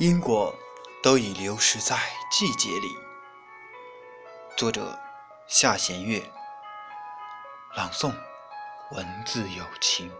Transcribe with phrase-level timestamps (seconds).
[0.00, 0.58] 因果
[1.02, 1.94] 都已流失在
[2.32, 2.96] 季节里。
[4.56, 4.98] 作者：
[5.46, 6.22] 夏弦月。
[7.76, 8.10] 朗诵：
[8.92, 10.10] 文字有情。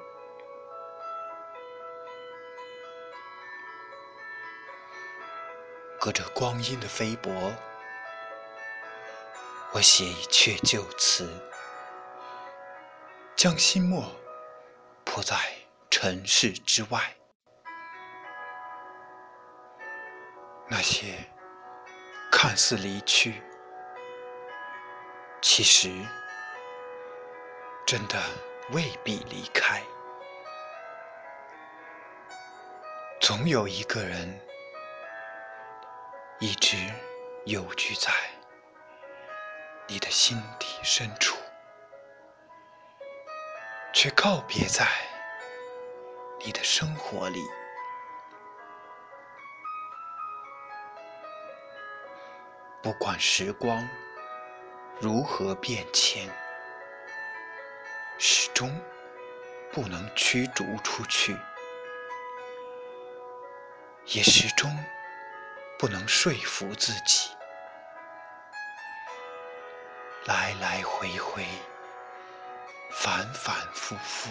[5.98, 7.30] 隔着光阴的飞薄，
[9.72, 11.26] 我写一阙旧词，
[13.34, 14.14] 将心墨
[15.06, 15.38] 铺在
[15.88, 17.16] 尘世之外。
[20.80, 21.12] 那些
[22.32, 23.42] 看似离去，
[25.42, 25.90] 其实
[27.86, 28.18] 真的
[28.70, 29.82] 未必离开。
[33.20, 34.40] 总有一个人
[36.38, 36.78] 一直
[37.44, 38.10] 游居在
[39.86, 41.36] 你的心底深处，
[43.92, 44.88] 却告别在
[46.42, 47.59] 你的生活里。
[52.82, 53.86] 不管时光
[54.98, 56.26] 如何变迁，
[58.18, 58.74] 始终
[59.70, 61.36] 不能驱逐出去，
[64.06, 64.74] 也始终
[65.78, 67.30] 不能说服自己，
[70.24, 71.44] 来来回回，
[72.90, 74.30] 反反复复，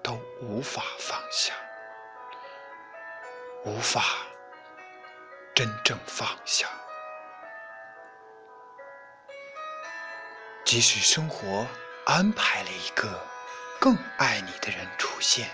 [0.00, 1.52] 都无法放下，
[3.64, 4.25] 无法。
[5.56, 6.68] 真正放下，
[10.66, 11.66] 即使生活
[12.04, 13.26] 安排了一个
[13.80, 15.48] 更爱你的人出现，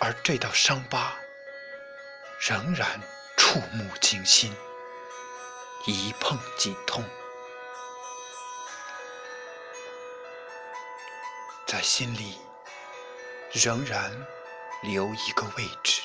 [0.00, 1.12] 而这道伤疤
[2.48, 2.98] 仍然
[3.36, 4.56] 触目惊心，
[5.84, 7.04] 一碰即痛，
[11.66, 12.40] 在心里
[13.52, 14.10] 仍然
[14.82, 16.00] 留一个位置。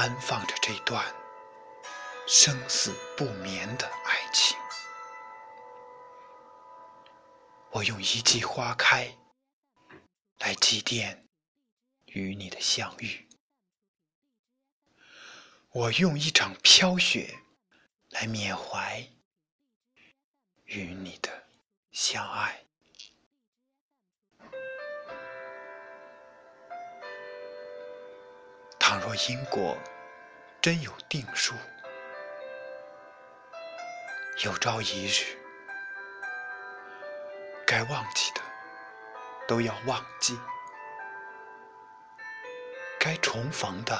[0.00, 1.04] 安放着这段
[2.26, 4.56] 生死不眠的爱情，
[7.70, 9.14] 我用一季花开
[10.38, 11.26] 来祭奠
[12.06, 13.28] 与你的相遇，
[15.68, 17.38] 我用一场飘雪
[18.08, 19.06] 来缅怀
[20.64, 21.46] 与你的
[21.92, 22.64] 相爱。
[28.90, 29.78] 倘若因果
[30.60, 31.54] 真有定数，
[34.44, 35.38] 有朝一日，
[37.64, 38.40] 该忘记的
[39.46, 40.36] 都要忘记，
[42.98, 43.96] 该重逢的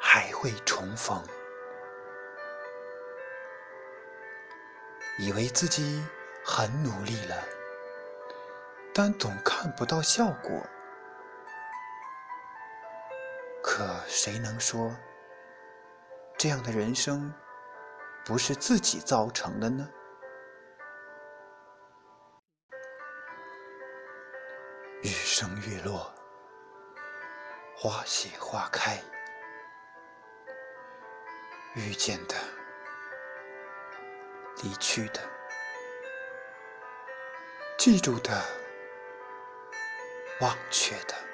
[0.00, 1.20] 还会重逢。
[5.18, 6.06] 以为自己
[6.44, 7.34] 很努力了，
[8.94, 10.64] 但总看不到效果。
[13.62, 14.96] 可谁能说，
[16.38, 17.32] 这样的人生
[18.24, 19.88] 不是自己造成的呢？
[25.02, 26.12] 日升月落，
[27.76, 29.00] 花谢花开，
[31.74, 32.34] 遇见的，
[34.62, 35.20] 离去的，
[37.76, 38.42] 记住的，
[40.40, 41.27] 忘却的。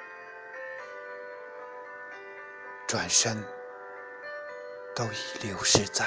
[2.87, 3.43] 转身，
[4.93, 6.05] 都已流逝在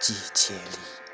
[0.00, 1.07] 季节里。